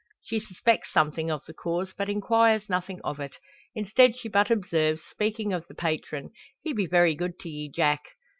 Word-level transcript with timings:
She 0.23 0.39
suspects 0.39 0.91
something 0.91 1.29
of 1.29 1.45
the 1.45 1.53
cause, 1.53 1.93
but 1.95 2.09
inquires 2.09 2.67
nothing 2.67 2.99
of 3.03 3.19
it. 3.19 3.35
Instead, 3.75 4.17
she 4.17 4.29
but 4.29 4.49
observes, 4.49 5.03
speaking 5.03 5.53
of 5.53 5.67
the 5.67 5.75
patron: 5.75 6.31
"He 6.63 6.73
be 6.73 6.87
very 6.87 7.13
good 7.13 7.37
to 7.41 7.49
ye, 7.49 7.69
Jack." 7.69 8.01